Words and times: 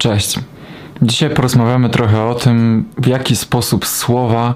Cześć. 0.00 0.38
Dzisiaj 1.02 1.30
porozmawiamy 1.30 1.88
trochę 1.88 2.24
o 2.24 2.34
tym, 2.34 2.84
w 2.98 3.06
jaki 3.06 3.36
sposób 3.36 3.86
słowa 3.86 4.54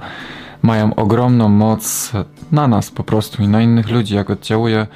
mają 0.62 0.94
ogromną 0.94 1.48
moc 1.48 2.12
na 2.52 2.68
nas 2.68 2.90
po 2.90 3.04
prostu 3.04 3.42
i 3.42 3.48
na 3.48 3.62
innych 3.62 3.90
ludzi, 3.90 4.14
jak 4.14 4.30
oddziałuje 4.30 4.86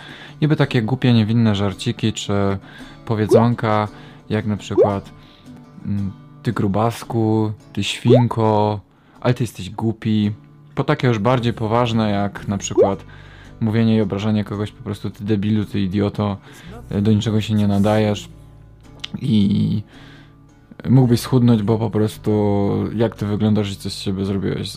niby 0.42 0.56
takie 0.56 0.82
głupie, 0.82 1.12
niewinne 1.12 1.54
żarciki 1.54 2.12
czy 2.12 2.32
powiedzonka, 3.04 3.88
jak 4.30 4.46
na 4.46 4.56
przykład 4.56 5.10
mm, 5.86 6.12
ty 6.42 6.52
grubasku, 6.52 7.52
ty 7.72 7.84
świnko, 7.84 8.80
ale 9.20 9.34
ty 9.34 9.44
jesteś 9.44 9.70
głupi. 9.70 10.32
Po 10.74 10.84
takie 10.84 11.08
już 11.08 11.18
bardziej 11.18 11.52
poważne, 11.52 12.10
jak 12.10 12.48
na 12.48 12.58
przykład 12.58 13.04
mówienie 13.60 13.96
i 13.96 14.00
obrażanie 14.00 14.44
kogoś 14.44 14.72
po 14.72 14.82
prostu 14.82 15.10
ty 15.10 15.24
debilu, 15.24 15.64
ty 15.64 15.80
idioto, 15.80 16.36
do 17.02 17.12
niczego 17.12 17.40
się 17.40 17.54
nie 17.54 17.68
nadajesz 17.68 18.28
i 19.20 19.82
mógłbyś 20.88 21.20
schudnąć, 21.20 21.62
bo 21.62 21.78
po 21.78 21.90
prostu 21.90 22.68
jak 22.94 23.16
ty 23.16 23.26
wyglądasz 23.26 23.72
i 23.72 23.76
coś 23.76 23.92
z 23.92 23.98
siebie 23.98 24.24
zrobiłeś. 24.24 24.72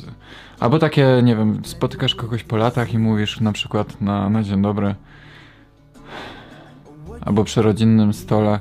Albo 0.60 0.80
takie, 0.80 1.22
nie 1.24 1.36
wiem, 1.36 1.62
spotykasz 1.66 2.16
kogoś 2.16 2.44
po 2.44 2.58
latach 2.58 2.94
i 2.94 3.00
mówisz 3.00 3.41
na 3.41 3.52
przykład 3.52 4.02
na, 4.02 4.30
na 4.30 4.44
dzień 4.44 4.62
dobry 4.62 4.96
albo 7.22 7.44
przy 7.44 7.62
rodzinnym 7.62 8.14
stole, 8.14 8.60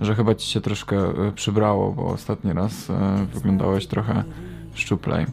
że 0.00 0.14
chyba 0.14 0.34
ci 0.34 0.50
się 0.50 0.60
troszkę 0.60 0.96
e, 0.96 1.32
przybrało, 1.34 1.92
bo 1.92 2.06
ostatni 2.06 2.52
raz 2.52 2.90
e, 2.90 3.26
wyglądałeś 3.34 3.86
trochę 3.86 4.24
szczuplej 4.74 5.26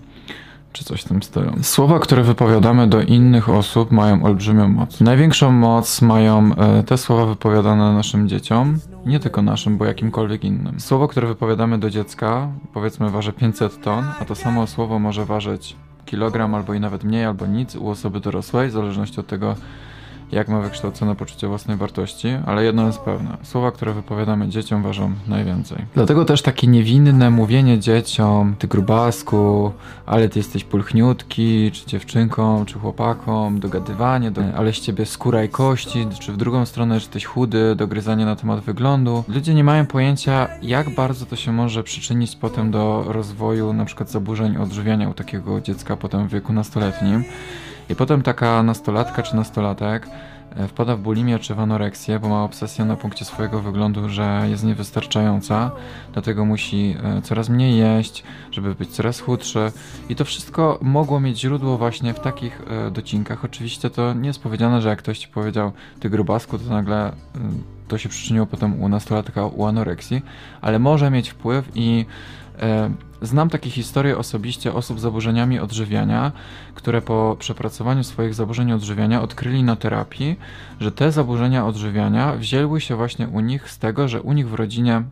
czy 0.73 0.83
coś 0.83 1.02
w 1.02 1.08
tym 1.08 1.23
stylu. 1.23 1.52
Słowa, 1.61 1.99
które 1.99 2.23
wypowiadamy 2.23 2.88
do 2.88 3.02
innych 3.02 3.49
osób 3.49 3.91
mają 3.91 4.23
olbrzymią 4.23 4.67
moc. 4.67 5.02
Największą 5.02 5.52
moc 5.52 6.02
mają 6.02 6.55
e, 6.55 6.83
te 6.83 6.97
słowa 6.97 7.25
wypowiadane 7.25 7.94
naszym 7.94 8.30
dzieciom, 8.30 8.80
nie 9.05 9.20
tylko 9.20 9.41
naszym, 9.41 9.77
bo 9.77 9.86
jakimkolwiek 9.86 10.44
innym. 10.44 10.80
Słowo, 10.80 11.08
które 11.08 11.27
wypowiadamy 11.27 11.77
do 11.77 11.90
dziecka, 11.90 12.50
powiedzmy 12.73 13.09
waży 13.09 13.34
500 13.34 13.81
ton, 13.81 14.05
a 14.20 14.26
to 14.26 14.36
samo 14.36 14.68
słowo 14.68 15.00
może 15.00 15.25
ważyć 15.25 15.75
kilogram 16.06 16.56
albo 16.56 16.73
i 16.73 16.80
nawet 16.80 17.03
mniej, 17.03 17.25
albo 17.25 17.45
nic 17.45 17.75
u 17.75 17.89
osoby 17.89 18.20
dorosłej, 18.20 18.70
w 18.70 18.72
zależności 18.72 19.20
od 19.20 19.28
tego, 19.28 19.56
jak 20.31 20.48
ma 20.48 20.62
wykształcone 20.62 21.16
poczucie 21.16 21.48
własnej 21.48 21.78
wartości, 21.78 22.28
ale 22.45 22.64
jedno 22.64 22.88
jest 22.88 23.00
pewne: 23.00 23.38
słowa, 23.44 23.72
które 23.72 23.94
wypowiadamy 23.94 24.50
dzieciom, 24.50 24.84
ważą 24.84 25.12
najwięcej. 25.28 25.86
Dlatego 25.94 26.26
też 26.26 26.42
takie 26.42 26.68
niewinne 26.68 27.30
mówienie 27.30 27.80
dzieciom, 27.80 28.56
ty 28.59 28.68
grubasku, 28.68 29.72
ale 30.06 30.30
ty 30.30 30.40
jesteś 30.40 30.64
pulchniutki, 30.64 31.72
czy 31.72 31.86
dziewczynką, 31.86 32.66
czy 32.66 32.80
chłopakom, 32.80 33.59
dogadywanie, 33.59 34.31
do, 34.31 34.42
ale 34.58 34.73
z 34.73 34.80
ciebie 34.80 35.06
skóra 35.06 35.44
i 35.44 35.50
kości, 35.50 36.08
czy 36.20 36.31
w 36.31 36.38
drugą 36.38 36.66
stronę, 36.66 37.00
że 37.00 37.03
jesteś 37.06 37.26
chudy, 37.26 37.76
dogryzanie 37.76 38.26
na 38.26 38.36
temat 38.36 38.59
wyglądu. 38.59 39.23
Ludzie 39.28 39.53
nie 39.53 39.64
mają 39.64 39.86
pojęcia, 39.86 40.48
jak 40.62 40.96
bardzo 40.96 41.26
to 41.26 41.36
się 41.36 41.52
może 41.52 41.84
przyczynić 41.84 42.36
potem 42.36 42.72
do 42.72 43.06
rozwoju 43.08 43.73
na 43.73 43.86
przykład 43.86 44.12
zaburzeń 44.12 44.58
odżywiania 44.58 45.09
u 45.09 45.14
takiego 45.14 45.62
dziecka 45.62 45.98
potem 45.98 46.28
w 46.28 46.31
wieku 46.31 46.53
nastoletnim. 46.53 47.23
I 47.89 47.95
potem 47.95 48.22
taka 48.22 48.64
nastolatka 48.64 49.23
czy 49.23 49.36
nastolatek 49.36 50.08
e, 50.55 50.67
wpada 50.67 50.95
w 50.95 51.00
bulimię 51.00 51.39
czy 51.39 51.55
w 51.55 51.59
anoreksję, 51.59 52.19
bo 52.19 52.30
ma 52.30 52.44
obsesję 52.44 52.86
na 52.86 52.95
punkcie 52.95 53.25
swojego 53.25 53.61
wyglądu, 53.61 54.09
że 54.09 54.45
jest 54.50 54.64
niewystarczająca, 54.64 55.72
dlatego 56.13 56.45
musi 56.45 56.95
e, 57.03 57.22
coraz 57.22 57.50
mniej 57.50 57.78
jeść, 57.78 58.23
żeby 58.52 58.75
być 58.75 58.89
coraz 58.89 59.19
chudszy. 59.19 59.72
I 60.09 60.16
to 60.16 60.25
wszystko 60.25 60.80
mogło 60.81 61.19
mieć 61.19 61.39
źródło 61.39 61.78
właśnie 61.78 62.13
w 62.13 62.19
takich 62.19 62.61
e, 62.88 62.91
docinkach. 62.91 63.45
Oczywiście 63.45 63.89
to 63.89 64.13
nie 64.13 64.28
jest 64.28 64.44
powiedziane, 64.44 64.81
że 64.81 64.89
jak 64.89 65.00
ktoś 65.00 65.19
ci 65.19 65.28
powiedział 65.28 65.72
ty 66.00 66.09
grubasku, 66.09 66.59
to 66.59 66.69
nagle 66.69 67.11
to 67.88 67.97
się 67.97 68.09
przyczyniło 68.09 68.45
potem 68.45 68.81
u 68.81 68.89
nastolatka 68.89 69.45
u 69.45 69.66
anoreksji, 69.66 70.22
ale 70.61 70.80
może 70.80 71.11
mieć 71.11 71.30
wpływ 71.30 71.72
i 71.75 72.06
Znam 73.22 73.50
takie 73.50 73.70
historie 73.70 74.17
osobiście 74.17 74.73
osób 74.73 75.00
z 75.00 75.02
zaburzeniami 75.02 75.59
odżywiania, 75.59 76.31
które 76.75 77.02
po 77.02 77.36
przepracowaniu 77.39 78.03
swoich 78.03 78.34
zaburzeń 78.34 78.72
odżywiania 78.72 79.22
odkryli 79.22 79.63
na 79.63 79.75
terapii, 79.75 80.40
że 80.79 80.91
te 80.91 81.12
zaburzenia 81.12 81.66
odżywiania 81.66 82.35
wzięły 82.35 82.81
się 82.81 82.96
właśnie 82.96 83.28
u 83.28 83.40
nich 83.40 83.72
z 83.72 83.79
tego, 83.79 84.07
że 84.07 84.22
u 84.22 84.34
nich 84.34 84.50
w 84.50 84.53
rodzinie 84.53 85.03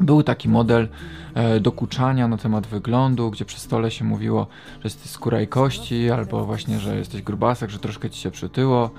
był 0.00 0.22
taki 0.22 0.48
model 0.48 0.88
e, 1.34 1.60
dokuczania 1.60 2.28
na 2.28 2.36
temat 2.36 2.66
wyglądu, 2.66 3.30
gdzie 3.30 3.44
przy 3.44 3.60
stole 3.60 3.90
się 3.90 4.04
mówiło, 4.04 4.46
że 4.72 4.80
jesteś 4.84 5.10
skóra 5.10 5.40
i 5.40 5.46
kości, 5.46 6.10
albo 6.10 6.44
właśnie, 6.44 6.78
że 6.78 6.96
jesteś 6.96 7.22
grubasek, 7.22 7.70
że 7.70 7.78
troszkę 7.78 8.10
ci 8.10 8.20
się 8.20 8.30
przytyło 8.30 8.90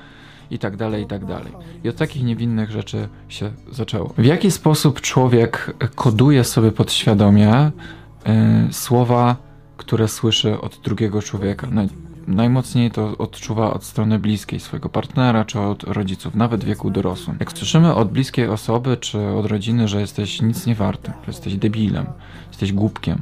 i 0.52 0.60
tak 0.60 0.78
dalej, 0.78 1.04
i 1.04 1.08
tak 1.08 1.26
dalej. 1.26 1.52
I 1.84 1.90
od 1.90 1.96
takich 1.96 2.24
niewinnych 2.24 2.72
rzeczy 2.72 3.08
się 3.30 3.52
zaczęło. 3.72 4.14
W 4.18 4.26
jaki 4.26 4.52
sposób 4.52 5.02
człowiek 5.02 5.74
koduje 5.96 6.44
sobie 6.44 6.72
podświadomie 6.72 7.68
y, 7.68 8.74
słowa, 8.74 9.36
które 9.78 10.08
słyszy 10.08 10.62
od 10.62 10.80
drugiego 10.84 11.22
człowieka. 11.22 11.68
Naj, 11.72 11.90
najmocniej 12.28 12.92
to 12.92 13.18
odczuwa 13.18 13.74
od 13.74 13.84
strony 13.84 14.20
bliskiej 14.20 14.60
swojego 14.60 14.90
partnera 14.90 15.46
czy 15.46 15.60
od 15.60 15.84
rodziców, 15.84 16.36
nawet 16.36 16.64
w 16.64 16.68
wieku 16.68 16.90
dorosłym. 16.90 17.38
Jak 17.40 17.52
słyszymy 17.52 17.96
od 17.96 18.12
bliskiej 18.12 18.48
osoby 18.48 18.98
czy 18.98 19.28
od 19.28 19.46
rodziny, 19.46 19.88
że 19.88 20.02
jesteś 20.02 20.42
nic 20.42 20.66
nie 20.66 20.76
warty, 20.76 21.12
że 21.12 21.28
jesteś 21.28 21.56
debilem, 21.56 22.06
jesteś 22.48 22.74
głupkiem, 22.74 23.22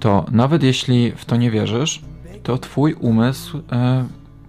to 0.00 0.26
nawet 0.30 0.62
jeśli 0.62 1.12
w 1.12 1.24
to 1.24 1.36
nie 1.36 1.50
wierzysz, 1.50 2.02
to 2.42 2.58
twój 2.58 2.94
umysł 2.94 3.58
y, 3.58 3.62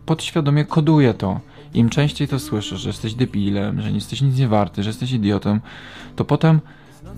podświadomie 0.05 0.65
koduje 0.65 1.13
to. 1.13 1.39
Im 1.75 1.89
częściej 1.89 2.27
to 2.27 2.39
słyszysz, 2.39 2.79
że 2.79 2.89
jesteś 2.89 3.13
debilem, 3.13 3.81
że 3.81 3.89
nie 3.89 3.95
jesteś 3.95 4.21
nic 4.21 4.37
nie 4.37 4.47
warty, 4.47 4.83
że 4.83 4.89
jesteś 4.89 5.11
idiotem, 5.11 5.61
to 6.15 6.25
potem 6.25 6.59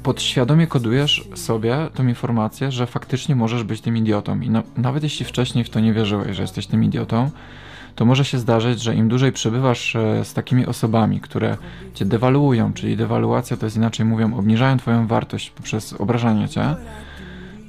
podświadomie 0.03 0.67
kodujesz 0.67 1.27
sobie 1.35 1.77
tą 1.93 2.07
informację, 2.07 2.71
że 2.71 2.87
faktycznie 2.87 3.35
możesz 3.35 3.63
być 3.63 3.81
tym 3.81 3.97
idiotą. 3.97 4.41
I 4.41 4.49
no, 4.49 4.63
nawet 4.77 5.03
jeśli 5.03 5.25
wcześniej 5.25 5.63
w 5.63 5.69
to 5.69 5.79
nie 5.79 5.93
wierzyłeś, 5.93 6.35
że 6.35 6.41
jesteś 6.41 6.67
tym 6.67 6.83
idiotą, 6.83 7.31
to 7.95 8.05
może 8.05 8.25
się 8.25 8.37
zdarzyć, 8.37 8.81
że 8.81 8.95
im 8.95 9.09
dłużej 9.09 9.31
przebywasz 9.31 9.95
e, 9.95 10.25
z 10.25 10.33
takimi 10.33 10.65
osobami, 10.65 11.19
które 11.19 11.57
cię 11.93 12.05
dewaluują, 12.05 12.73
czyli 12.73 12.97
dewaluacja 12.97 13.57
to 13.57 13.65
jest 13.65 13.77
inaczej 13.77 14.05
mówią, 14.05 14.37
obniżają 14.37 14.77
twoją 14.77 15.07
wartość 15.07 15.49
poprzez 15.49 15.93
obrażanie 15.93 16.49
cię, 16.49 16.75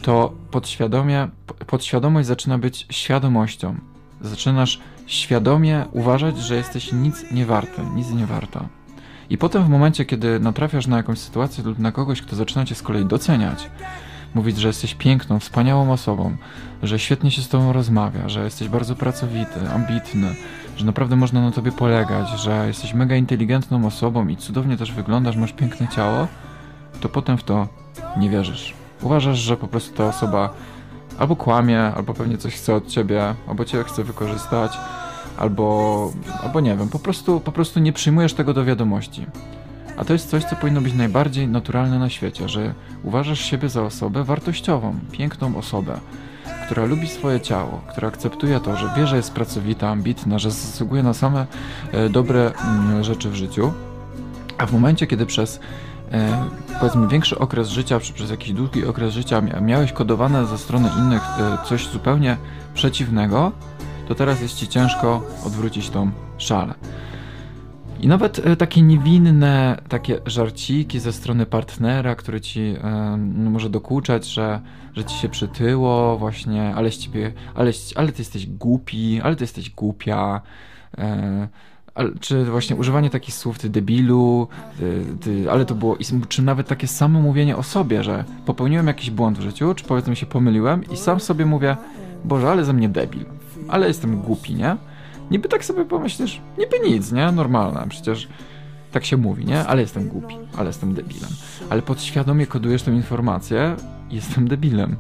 to 0.02 0.32
podświadomie, 0.50 1.28
podświadomość 1.66 2.28
zaczyna 2.28 2.58
być 2.58 2.86
świadomością. 2.90 3.76
Zaczynasz 4.20 4.80
świadomie 5.08 5.84
uważać, 5.92 6.38
że 6.38 6.56
jesteś 6.56 6.92
nic 6.92 7.24
nie 7.32 7.46
warty, 7.46 7.82
nic 7.94 8.10
nie 8.10 8.26
warta. 8.26 8.68
I 9.30 9.38
potem 9.38 9.64
w 9.64 9.68
momencie, 9.68 10.04
kiedy 10.04 10.40
natrafiasz 10.40 10.86
na 10.86 10.96
jakąś 10.96 11.18
sytuację 11.18 11.64
lub 11.64 11.78
na 11.78 11.92
kogoś, 11.92 12.22
kto 12.22 12.36
zaczyna 12.36 12.64
cię 12.64 12.74
z 12.74 12.82
kolei 12.82 13.04
doceniać, 13.04 13.70
mówić, 14.34 14.58
że 14.58 14.68
jesteś 14.68 14.94
piękną, 14.94 15.38
wspaniałą 15.38 15.92
osobą, 15.92 16.36
że 16.82 16.98
świetnie 16.98 17.30
się 17.30 17.42
z 17.42 17.48
tobą 17.48 17.72
rozmawia, 17.72 18.28
że 18.28 18.44
jesteś 18.44 18.68
bardzo 18.68 18.96
pracowity, 18.96 19.70
ambitny, 19.74 20.34
że 20.76 20.84
naprawdę 20.84 21.16
można 21.16 21.40
na 21.40 21.50
tobie 21.50 21.72
polegać, 21.72 22.28
że 22.28 22.64
jesteś 22.66 22.94
mega 22.94 23.16
inteligentną 23.16 23.86
osobą 23.86 24.28
i 24.28 24.36
cudownie 24.36 24.76
też 24.76 24.92
wyglądasz, 24.92 25.36
masz 25.36 25.52
piękne 25.52 25.88
ciało, 25.88 26.26
to 27.00 27.08
potem 27.08 27.38
w 27.38 27.44
to 27.44 27.68
nie 28.16 28.30
wierzysz. 28.30 28.74
Uważasz, 29.02 29.38
że 29.38 29.56
po 29.56 29.68
prostu 29.68 29.96
ta 29.96 30.06
osoba 30.06 30.54
albo 31.18 31.36
kłamie, 31.36 31.82
albo 31.82 32.14
pewnie 32.14 32.38
coś 32.38 32.54
chce 32.54 32.74
od 32.74 32.86
ciebie, 32.86 33.34
albo 33.48 33.64
cię 33.64 33.84
chce 33.84 34.04
wykorzystać, 34.04 34.72
albo, 35.38 36.12
albo 36.42 36.60
nie 36.60 36.76
wiem, 36.76 36.88
po 36.88 36.98
prostu, 36.98 37.40
po 37.40 37.52
prostu 37.52 37.80
nie 37.80 37.92
przyjmujesz 37.92 38.34
tego 38.34 38.54
do 38.54 38.64
wiadomości. 38.64 39.26
A 39.96 40.04
to 40.04 40.12
jest 40.12 40.30
coś, 40.30 40.44
co 40.44 40.56
powinno 40.56 40.80
być 40.80 40.94
najbardziej 40.94 41.48
naturalne 41.48 41.98
na 41.98 42.10
świecie, 42.10 42.48
że 42.48 42.74
uważasz 43.02 43.40
siebie 43.40 43.68
za 43.68 43.82
osobę 43.82 44.24
wartościową, 44.24 44.94
piękną 45.12 45.56
osobę, 45.56 46.00
która 46.66 46.84
lubi 46.84 47.08
swoje 47.08 47.40
ciało, 47.40 47.80
która 47.90 48.08
akceptuje 48.08 48.60
to, 48.60 48.76
że 48.76 48.90
wie, 48.96 49.06
że 49.06 49.16
jest 49.16 49.32
pracowita, 49.32 49.88
ambitna, 49.88 50.38
że 50.38 50.50
zasługuje 50.50 51.02
na 51.02 51.14
same 51.14 51.46
e, 51.92 52.08
dobre 52.08 52.52
mm, 52.54 53.04
rzeczy 53.04 53.30
w 53.30 53.34
życiu, 53.34 53.72
a 54.58 54.66
w 54.66 54.72
momencie, 54.72 55.06
kiedy 55.06 55.26
przez 55.26 55.60
e, 56.12 56.44
powiedzmy 56.80 57.08
większy 57.08 57.38
okres 57.38 57.68
życia, 57.68 58.00
czy 58.00 58.12
przez 58.12 58.30
jakiś 58.30 58.52
długi 58.52 58.86
okres 58.86 59.14
życia 59.14 59.40
miałeś 59.40 59.92
kodowane 59.92 60.46
ze 60.46 60.58
strony 60.58 60.90
innych 60.98 61.22
e, 61.22 61.58
coś 61.64 61.86
zupełnie 61.88 62.36
przeciwnego, 62.74 63.52
to 64.08 64.14
teraz 64.14 64.40
jest 64.40 64.56
ci 64.56 64.68
ciężko 64.68 65.22
odwrócić 65.46 65.90
tą 65.90 66.10
szalę. 66.38 66.74
I 68.00 68.08
nawet 68.08 68.46
e, 68.46 68.56
takie 68.56 68.82
niewinne, 68.82 69.76
takie 69.88 70.20
żarciki 70.26 71.00
ze 71.00 71.12
strony 71.12 71.46
partnera, 71.46 72.14
który 72.14 72.40
ci 72.40 72.60
e, 72.60 73.16
no, 73.18 73.50
może 73.50 73.70
dokuczać, 73.70 74.26
że, 74.26 74.60
że 74.96 75.04
ci 75.04 75.16
się 75.18 75.28
przytyło, 75.28 76.18
właśnie, 76.18 76.74
ale 76.74 76.90
ciebie, 76.90 77.32
ale, 77.54 77.72
ale 77.94 78.12
ty 78.12 78.18
jesteś 78.18 78.46
głupi, 78.46 79.20
ale 79.20 79.36
ty 79.36 79.44
jesteś 79.44 79.70
głupia. 79.70 80.40
E, 81.98 82.18
czy 82.20 82.44
właśnie 82.44 82.76
używanie 82.76 83.10
takich 83.10 83.34
słów, 83.34 83.58
ty 83.58 83.70
debilu, 83.70 84.48
ty, 84.78 85.04
ty, 85.20 85.50
ale 85.50 85.64
to 85.64 85.74
było, 85.74 85.96
czy 86.28 86.42
nawet 86.42 86.68
takie 86.68 86.86
samo 86.86 87.20
mówienie 87.20 87.56
o 87.56 87.62
sobie, 87.62 88.02
że 88.02 88.24
popełniłem 88.46 88.86
jakiś 88.86 89.10
błąd 89.10 89.38
w 89.38 89.42
życiu, 89.42 89.74
czy 89.74 89.84
powiedzmy 89.84 90.16
się 90.16 90.26
pomyliłem 90.26 90.84
i 90.90 90.96
sam 90.96 91.20
sobie 91.20 91.46
mówię, 91.46 91.76
Boże, 92.24 92.50
ale 92.50 92.64
ze 92.64 92.72
mnie 92.72 92.88
debil 92.88 93.24
ale 93.68 93.88
jestem 93.88 94.20
głupi, 94.20 94.54
nie? 94.54 94.76
Niby 95.30 95.48
tak 95.48 95.64
sobie 95.64 95.84
pomyślisz, 95.84 96.40
niby 96.58 96.90
nic, 96.90 97.12
nie? 97.12 97.32
Normalne, 97.32 97.86
przecież 97.88 98.28
tak 98.92 99.04
się 99.04 99.16
mówi, 99.16 99.44
nie? 99.44 99.66
Ale 99.66 99.80
jestem 99.80 100.08
głupi, 100.08 100.38
ale 100.56 100.66
jestem 100.66 100.94
debilem. 100.94 101.30
Ale 101.70 101.82
podświadomie 101.82 102.46
kodujesz 102.46 102.82
tę 102.82 102.92
informację, 102.92 103.76
jestem 104.10 104.48
debilem. 104.48 104.96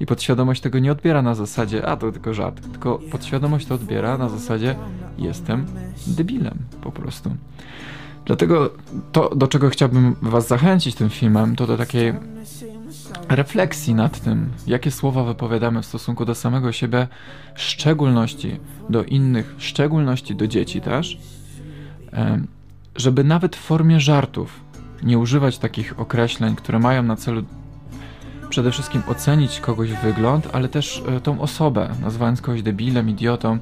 I 0.00 0.06
podświadomość 0.06 0.60
tego 0.60 0.78
nie 0.78 0.92
odbiera 0.92 1.22
na 1.22 1.34
zasadzie, 1.34 1.86
a 1.86 1.96
to 1.96 2.12
tylko 2.12 2.34
żart, 2.34 2.72
tylko 2.72 2.98
podświadomość 3.10 3.66
to 3.66 3.74
odbiera 3.74 4.18
na 4.18 4.28
zasadzie, 4.28 4.74
jestem 5.18 5.66
debilem 6.06 6.58
po 6.80 6.92
prostu. 6.92 7.36
Dlatego 8.24 8.70
to, 9.12 9.34
do 9.34 9.48
czego 9.48 9.70
chciałbym 9.70 10.16
Was 10.22 10.48
zachęcić 10.48 10.94
tym 10.94 11.10
filmem, 11.10 11.56
to 11.56 11.66
do 11.66 11.76
takiej 11.76 12.14
refleksji 13.28 13.94
nad 13.94 14.20
tym, 14.20 14.50
jakie 14.66 14.90
słowa 14.90 15.24
wypowiadamy 15.24 15.82
w 15.82 15.86
stosunku 15.86 16.24
do 16.24 16.34
samego 16.34 16.72
siebie, 16.72 17.08
szczególności 17.54 18.60
do 18.90 19.04
innych, 19.04 19.54
szczególności 19.58 20.34
do 20.34 20.46
dzieci 20.46 20.80
też, 20.80 21.18
żeby 22.96 23.24
nawet 23.24 23.56
w 23.56 23.60
formie 23.60 24.00
żartów 24.00 24.60
nie 25.02 25.18
używać 25.18 25.58
takich 25.58 26.00
określeń, 26.00 26.56
które 26.56 26.78
mają 26.78 27.02
na 27.02 27.16
celu 27.16 27.42
przede 28.50 28.70
wszystkim 28.70 29.02
ocenić 29.08 29.60
kogoś 29.60 29.92
wygląd, 29.92 30.48
ale 30.52 30.68
też 30.68 31.02
e, 31.16 31.20
tą 31.20 31.40
osobę, 31.40 31.88
nazywając 32.02 32.40
kogoś 32.40 32.62
debilem, 32.62 33.08
idiotą. 33.08 33.58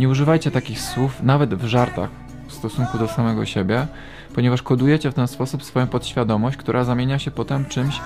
Nie 0.00 0.08
używajcie 0.08 0.50
takich 0.50 0.80
słów 0.80 1.22
nawet 1.22 1.54
w 1.54 1.64
żartach 1.64 2.10
w 2.48 2.52
stosunku 2.52 2.98
do 2.98 3.08
samego 3.08 3.46
siebie, 3.46 3.86
ponieważ 4.34 4.62
kodujecie 4.62 5.10
w 5.10 5.14
ten 5.14 5.28
sposób 5.28 5.64
swoją 5.64 5.86
podświadomość, 5.86 6.56
która 6.56 6.84
zamienia 6.84 7.18
się 7.18 7.30
potem 7.30 7.64
czymś, 7.64 8.00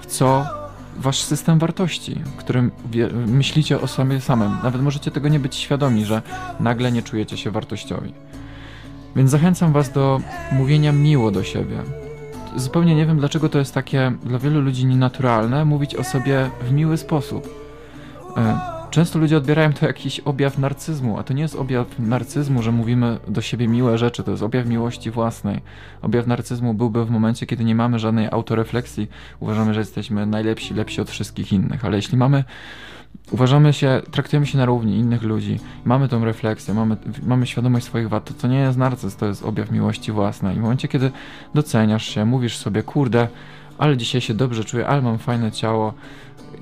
w 0.00 0.06
co 0.06 0.46
wasz 0.96 1.22
system 1.22 1.58
wartości, 1.58 2.20
którym 2.36 2.70
myślicie 3.26 3.80
o 3.80 3.86
sobie 3.86 4.20
samym. 4.20 4.56
Nawet 4.62 4.82
możecie 4.82 5.10
tego 5.10 5.28
nie 5.28 5.40
być 5.40 5.54
świadomi, 5.54 6.04
że 6.04 6.22
nagle 6.60 6.92
nie 6.92 7.02
czujecie 7.02 7.36
się 7.36 7.50
wartościowi. 7.50 8.12
Więc 9.16 9.30
zachęcam 9.30 9.72
was 9.72 9.92
do 9.92 10.20
mówienia 10.52 10.92
miło 10.92 11.30
do 11.30 11.42
siebie. 11.44 12.05
Zupełnie 12.56 12.94
nie 12.94 13.06
wiem, 13.06 13.18
dlaczego 13.18 13.48
to 13.48 13.58
jest 13.58 13.74
takie 13.74 14.12
dla 14.24 14.38
wielu 14.38 14.60
ludzi 14.60 14.86
nienaturalne 14.86 15.64
mówić 15.64 15.94
o 15.94 16.04
sobie 16.04 16.50
w 16.62 16.72
miły 16.72 16.96
sposób. 16.96 17.48
E, 18.36 18.76
Często 18.90 19.18
ludzie 19.18 19.36
odbierają 19.36 19.72
to 19.72 19.86
jakiś 19.86 20.20
objaw 20.20 20.58
narcyzmu, 20.58 21.18
a 21.18 21.22
to 21.22 21.34
nie 21.34 21.42
jest 21.42 21.54
objaw 21.54 21.98
narcyzmu, 21.98 22.62
że 22.62 22.72
mówimy 22.72 23.18
do 23.28 23.40
siebie 23.40 23.68
miłe 23.68 23.98
rzeczy, 23.98 24.22
to 24.22 24.30
jest 24.30 24.42
objaw 24.42 24.66
miłości 24.66 25.10
własnej. 25.10 25.60
Objaw 26.02 26.26
narcyzmu 26.26 26.74
byłby 26.74 27.04
w 27.04 27.10
momencie, 27.10 27.46
kiedy 27.46 27.64
nie 27.64 27.74
mamy 27.74 27.98
żadnej 27.98 28.28
autorefleksji, 28.30 29.08
uważamy, 29.40 29.74
że 29.74 29.80
jesteśmy 29.80 30.26
najlepsi, 30.26 30.74
lepsi 30.74 31.00
od 31.00 31.10
wszystkich 31.10 31.52
innych, 31.52 31.84
ale 31.84 31.96
jeśli 31.96 32.18
mamy 32.18 32.44
uważamy 33.30 33.72
się, 33.72 34.02
traktujemy 34.10 34.46
się 34.46 34.58
na 34.58 34.64
równi 34.64 34.98
innych 34.98 35.22
ludzi, 35.22 35.60
mamy 35.84 36.08
tą 36.08 36.24
refleksję, 36.24 36.74
mamy, 36.74 36.96
mamy 37.22 37.46
świadomość 37.46 37.86
swoich 37.86 38.08
wad, 38.08 38.24
to, 38.24 38.34
to 38.34 38.48
nie 38.48 38.58
jest 38.58 38.78
narcyzm, 38.78 39.18
to 39.18 39.26
jest 39.26 39.44
objaw 39.44 39.70
miłości 39.70 40.12
własnej. 40.12 40.56
I 40.56 40.58
w 40.58 40.62
momencie, 40.62 40.88
kiedy 40.88 41.10
doceniasz 41.54 42.06
się, 42.06 42.24
mówisz 42.24 42.56
sobie, 42.56 42.82
kurde, 42.82 43.28
ale 43.78 43.96
dzisiaj 43.96 44.20
się 44.20 44.34
dobrze 44.34 44.64
czuję, 44.64 44.86
ale 44.86 45.02
mam 45.02 45.18
fajne 45.18 45.52
ciało, 45.52 45.94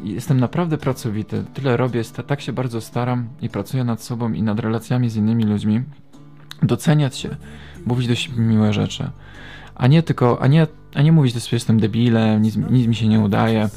jestem 0.02 0.40
naprawdę 0.40 0.78
pracowity, 0.78 1.44
tyle 1.54 1.76
robię, 1.76 2.02
tak 2.26 2.40
się 2.40 2.52
bardzo 2.52 2.80
staram 2.80 3.28
i 3.42 3.48
pracuję 3.48 3.84
nad 3.84 4.02
sobą 4.02 4.32
i 4.32 4.42
nad 4.42 4.60
relacjami 4.60 5.10
z 5.10 5.16
innymi 5.16 5.44
ludźmi, 5.44 5.82
doceniać 6.62 7.16
się, 7.16 7.36
mówić 7.86 8.08
do 8.08 8.14
siebie 8.14 8.40
miłe 8.40 8.72
rzeczy, 8.72 9.10
a 9.74 9.86
nie 9.86 10.02
tylko, 10.02 10.42
a 10.42 10.46
nie, 10.46 10.66
a 10.94 11.02
nie 11.02 11.12
mówić 11.12 11.34
do 11.34 11.40
siebie, 11.40 11.56
jestem 11.56 11.80
debilem, 11.80 12.42
nic, 12.42 12.56
nic 12.56 12.86
mi 12.86 12.94
się 12.94 13.08
nie 13.08 13.20
udaje, 13.20 13.68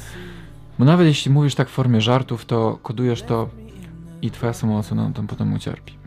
bo 0.78 0.84
nawet 0.84 1.06
jeśli 1.06 1.30
mówisz 1.30 1.54
tak 1.54 1.68
w 1.68 1.72
formie 1.72 2.00
żartów, 2.00 2.44
to 2.44 2.78
kodujesz 2.82 3.22
to 3.22 3.48
i 4.22 4.30
twoja 4.30 4.52
samoocena 4.52 5.10
tam 5.14 5.26
potem 5.26 5.54
ucierpi. 5.54 5.98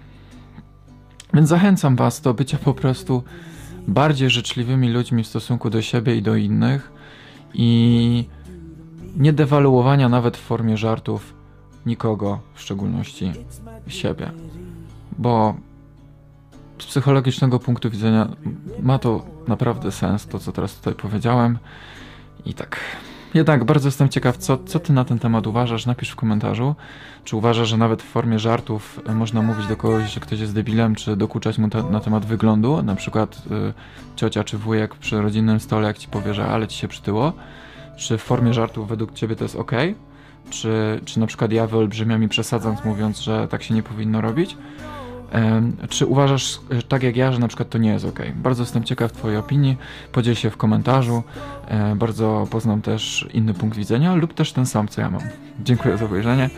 Więc 1.33 1.50
zachęcam 1.50 1.95
was 1.95 2.21
do 2.21 2.33
bycia 2.33 2.57
po 2.57 2.73
prostu 2.73 3.23
bardziej 3.88 4.29
życzliwymi 4.29 4.89
ludźmi 4.89 5.23
w 5.23 5.27
stosunku 5.27 5.69
do 5.69 5.81
siebie 5.81 6.15
i 6.15 6.21
do 6.21 6.35
innych 6.35 6.91
i 7.53 8.25
nie 9.18 9.33
dewaluowania 9.33 10.09
nawet 10.09 10.38
w 10.38 10.41
formie 10.41 10.77
żartów 10.77 11.33
nikogo, 11.85 12.39
w 12.53 12.62
szczególności 12.62 13.31
siebie. 13.88 14.31
Bo 15.18 15.56
z 16.79 16.85
psychologicznego 16.85 17.59
punktu 17.59 17.89
widzenia 17.89 18.27
ma 18.81 19.00
to 19.00 19.25
naprawdę 19.47 19.91
sens, 19.91 20.27
to 20.27 20.39
co 20.39 20.51
teraz 20.51 20.75
tutaj 20.75 20.95
powiedziałem. 20.95 21.57
I 22.45 22.53
tak. 22.53 22.79
Jednak 23.33 23.63
bardzo 23.63 23.88
jestem 23.88 24.10
ciekaw, 24.10 24.38
co, 24.38 24.57
co 24.57 24.80
ty 24.80 24.94
na 24.94 25.06
ten 25.06 25.19
temat 25.19 25.48
uważasz. 25.48 25.86
Napisz 25.86 26.10
w 26.10 26.16
komentarzu. 26.16 26.75
Czy 27.24 27.36
uważasz, 27.36 27.69
że 27.69 27.78
nawet 27.78 28.01
w 28.01 28.06
formie 28.06 28.39
żartów 28.39 29.00
można 29.16 29.42
mówić 29.42 29.68
do 29.68 29.78
kogoś, 29.78 30.13
że 30.13 30.19
ktoś 30.19 30.39
jest 30.39 30.54
debilem, 30.54 30.95
czy 30.95 31.16
dokuczać 31.16 31.57
mu 31.57 31.69
te, 31.69 31.83
na 31.83 32.00
temat 32.00 32.25
wyglądu? 32.25 32.83
Na 32.83 32.95
przykład 32.95 33.36
y, 33.36 33.74
ciocia 34.16 34.44
czy 34.44 34.57
wujek 34.57 34.95
przy 34.95 35.22
rodzinnym 35.22 35.60
stole, 35.60 35.88
jak 35.88 35.98
ci 35.98 36.07
powie, 36.07 36.33
że 36.33 36.45
ale 36.45 36.68
ci 36.68 36.78
się 36.78 36.88
przytyło 36.88 37.33
czy 38.01 38.18
w 38.18 38.22
formie 38.22 38.54
żartów 38.54 38.88
według 38.88 39.13
ciebie 39.13 39.36
to 39.36 39.44
jest 39.44 39.56
ok? 39.56 39.72
Czy, 40.50 41.01
czy 41.06 41.19
na 41.19 41.28
przykład 41.28 41.51
ja 41.51 41.68
wyolbrzymiam 41.68 42.24
i 42.24 42.28
przesadzając, 42.28 42.86
mówiąc, 42.86 43.19
że 43.19 43.48
tak 43.48 43.63
się 43.63 43.74
nie 43.74 43.83
powinno 43.83 44.22
robić? 44.22 44.57
Czy 45.89 46.06
uważasz 46.06 46.60
tak 46.88 47.04
jak 47.04 47.16
ja, 47.16 47.31
że 47.31 47.39
na 47.39 47.48
przykład 47.48 47.69
to 47.69 47.78
nie 47.78 47.89
jest 47.89 48.06
ok? 48.06 48.19
Bardzo 48.36 48.63
jestem 48.63 48.83
ciekaw 48.83 49.12
Twojej 49.12 49.38
opinii, 49.38 49.78
podziel 50.12 50.36
się 50.36 50.50
w 50.50 50.57
komentarzu. 50.57 51.24
Bardzo 51.95 52.48
poznam 52.51 52.81
też 52.81 53.28
inny 53.33 53.54
punkt 53.54 53.78
widzenia 53.78 54.16
lub 54.16 54.33
też 54.33 54.51
ten 54.54 54.66
sam, 54.66 54.88
co 54.88 55.01
ja 55.01 55.10
mam. 55.10 55.22
Dziękuję 55.60 55.98
za 55.98 56.06
obejrzenie 56.06 56.50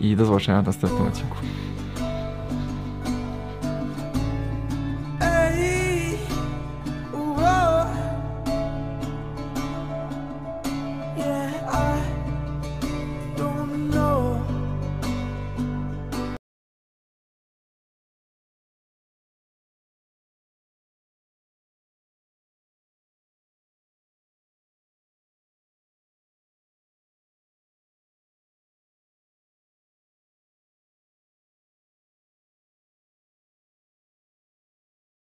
i 0.00 0.16
do 0.16 0.24
zobaczenia 0.24 0.62
w 0.62 0.66
następnym 0.66 1.06
odcinku. 1.06 1.36